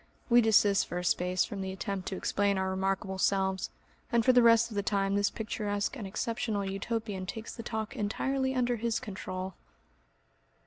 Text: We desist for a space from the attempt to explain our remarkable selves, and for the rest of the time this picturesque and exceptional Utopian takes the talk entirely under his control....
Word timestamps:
We 0.31 0.41
desist 0.41 0.87
for 0.87 0.97
a 0.97 1.03
space 1.05 1.45
from 1.45 1.61
the 1.61 1.71
attempt 1.71 2.07
to 2.07 2.15
explain 2.15 2.57
our 2.57 2.71
remarkable 2.71 3.19
selves, 3.19 3.69
and 4.11 4.25
for 4.25 4.33
the 4.33 4.41
rest 4.41 4.71
of 4.71 4.75
the 4.75 4.81
time 4.81 5.13
this 5.13 5.29
picturesque 5.29 5.95
and 5.95 6.07
exceptional 6.07 6.65
Utopian 6.67 7.27
takes 7.27 7.53
the 7.53 7.61
talk 7.61 7.95
entirely 7.95 8.55
under 8.55 8.77
his 8.77 8.99
control.... 8.99 9.53